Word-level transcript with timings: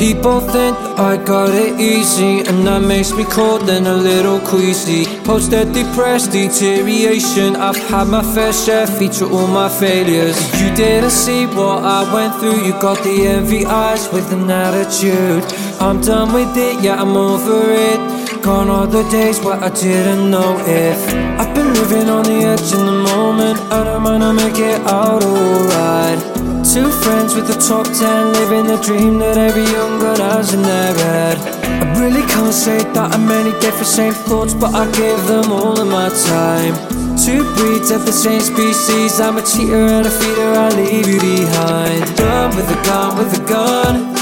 People 0.00 0.40
think 0.40 0.74
I 0.98 1.22
got 1.22 1.50
it 1.50 1.78
easy, 1.78 2.40
and 2.48 2.66
that 2.66 2.80
makes 2.80 3.12
me 3.12 3.24
cold 3.24 3.68
and 3.68 3.86
a 3.86 3.94
little 3.94 4.40
queasy. 4.40 5.04
Post 5.24 5.50
depressed 5.50 6.32
deterioration. 6.32 7.54
I've 7.54 7.76
had 7.76 8.08
my 8.08 8.22
fair 8.22 8.54
share, 8.54 8.86
feature 8.86 9.26
all 9.26 9.46
my 9.46 9.68
failures. 9.68 10.38
You 10.58 10.74
didn't 10.74 11.10
see 11.10 11.44
what 11.44 11.84
I 11.84 12.00
went 12.14 12.34
through, 12.40 12.64
you 12.64 12.72
got 12.80 13.04
the 13.04 13.26
envy 13.26 13.66
eyes 13.66 14.10
with 14.10 14.32
an 14.32 14.50
attitude. 14.50 15.44
I'm 15.82 16.00
done 16.00 16.32
with 16.32 16.56
it, 16.56 16.82
yeah, 16.82 17.02
I'm 17.02 17.14
over 17.14 17.60
it. 17.70 18.00
Gone 18.42 18.70
are 18.70 18.86
the 18.86 19.02
days 19.10 19.38
where 19.40 19.62
I 19.62 19.68
didn't 19.68 20.30
know 20.30 20.56
if 20.64 20.98
I've 21.38 21.54
been 21.54 21.74
living 21.74 22.08
on 22.08 22.24
the 22.24 22.40
edge 22.52 22.72
in 22.72 22.86
the 22.86 22.98
moment. 23.12 23.60
I 23.70 23.84
don't 23.84 24.02
mind, 24.02 24.24
I 24.24 24.32
make 24.32 24.58
it 24.58 24.80
out 24.86 25.22
alright. 25.22 26.39
Two 26.70 26.88
friends 27.02 27.34
with 27.34 27.48
the 27.48 27.58
top 27.58 27.82
ten, 27.98 28.32
living 28.32 28.64
the 28.64 28.78
dream 28.78 29.18
that 29.18 29.36
every 29.36 29.66
young 29.74 29.98
girl 29.98 30.14
has 30.14 30.54
in 30.54 30.62
their 30.62 30.94
head. 30.94 31.36
I 31.66 31.98
really 31.98 32.22
can't 32.30 32.54
say 32.54 32.78
that 32.94 33.10
I'm 33.10 33.26
any 33.26 33.50
different, 33.58 33.90
same 33.90 34.14
thoughts, 34.14 34.54
but 34.54 34.72
I 34.72 34.86
give 34.94 35.18
them 35.26 35.50
all 35.50 35.74
of 35.74 35.88
my 35.90 36.06
time. 36.30 36.78
Two 37.18 37.42
breeds 37.58 37.90
of 37.90 38.06
the 38.06 38.14
same 38.14 38.38
species, 38.38 39.18
I'm 39.18 39.36
a 39.36 39.42
cheater 39.42 39.82
and 39.82 40.06
a 40.06 40.10
feeder, 40.14 40.50
I 40.54 40.70
leave 40.78 41.10
you 41.10 41.18
behind. 41.18 42.06
Done 42.14 42.54
with 42.54 42.70
a 42.70 42.78
gun, 42.86 43.18
with 43.18 43.34
a 43.34 43.42
gun. 43.50 44.14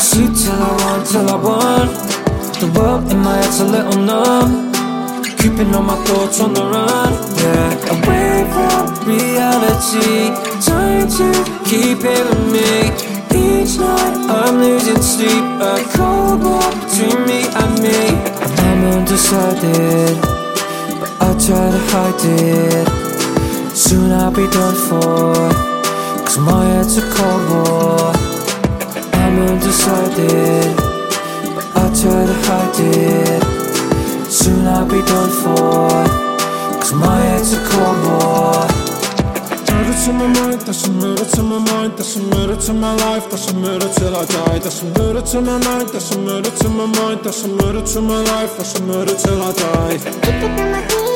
Shoot 0.00 0.32
till 0.40 0.56
I 0.56 0.72
want, 0.80 1.04
till 1.04 1.28
I 1.28 1.36
want. 1.36 1.92
The 2.64 2.72
world 2.80 3.12
in 3.12 3.18
my 3.20 3.36
head's 3.36 3.60
a 3.60 3.68
little 3.68 4.00
numb. 4.00 4.72
Keeping 5.36 5.74
all 5.76 5.84
my 5.84 6.00
thoughts 6.08 6.40
on 6.40 6.54
the 6.56 6.64
run, 6.64 7.12
yeah. 7.44 7.92
Away 7.92 8.48
from 8.48 8.88
reality, 9.04 10.49
trying 10.60 11.08
to 11.08 11.28
keep 11.64 11.98
it 12.04 12.22
with 12.28 12.46
me. 12.52 12.70
Each 13.32 13.78
night 13.78 14.16
I'm 14.28 14.58
losing 14.58 15.00
sleep, 15.00 15.44
a 15.60 15.82
cold 15.96 16.42
war 16.42 16.68
between 16.80 17.20
me 17.26 17.40
and 17.62 17.72
me. 17.82 18.00
I'm 18.66 18.84
undecided, 18.96 20.16
but 21.00 21.10
I 21.20 21.30
try 21.46 21.66
to 21.76 21.82
hide 21.92 22.24
it. 22.24 23.76
Soon 23.76 24.12
I'll 24.12 24.30
be 24.30 24.46
done 24.48 24.76
for, 24.88 25.34
cause 26.24 26.38
my 26.38 26.64
head's 26.72 26.98
a 26.98 27.04
cold 27.14 27.42
war. 27.50 28.12
I'm 29.20 29.38
undecided, 29.48 30.76
but 31.54 31.66
I 31.76 31.84
try 32.00 32.20
to 32.30 32.36
hide 32.46 32.80
it. 32.80 33.60
Soon 34.30 34.66
I'll 34.66 34.86
be 34.86 35.02
done 35.02 35.30
for 35.42 36.30
Cause 36.80 36.94
my 36.94 37.20
head's 37.20 37.52
a 37.52 37.58
cold 37.68 38.04
war 38.06 38.69
to 40.06 40.12
my 40.12 40.26
mind, 40.26 40.60
that's 40.62 40.86
a 40.86 40.92
murder 40.92 41.24
to 41.24 41.42
my 41.42 41.58
mind 41.58 41.98
That's 41.98 42.16
a 42.16 42.22
murder 42.22 42.56
to 42.56 42.72
my 42.72 42.94
life, 42.94 43.30
that's 43.30 43.50
a 43.50 43.54
murder 43.56 43.88
till 43.92 44.16
I 44.16 44.24
die. 44.24 44.58
That's 44.58 44.82
a 44.82 44.86
murder 44.98 45.20
to 45.20 45.40
my 45.40 45.58
mind, 45.58 45.88
that's 45.90 46.14
a 46.14 46.18
murder 46.18 46.50
to 46.50 46.68
my 46.68 46.86
mind 46.86 47.24
That's 47.24 47.44
a 47.44 47.48
murder 47.48 47.82
to 47.82 48.00
my 48.00 48.22
life, 48.22 48.56
that's 48.56 48.78
a 48.78 48.82
murder 48.82 49.14
till 49.14 49.42
I 49.42 49.52
die 49.52 51.09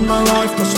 to 0.00 0.06
my 0.06 0.22
life, 0.22 0.56
that's 0.56 0.77